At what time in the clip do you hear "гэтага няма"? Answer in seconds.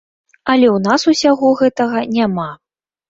1.63-2.49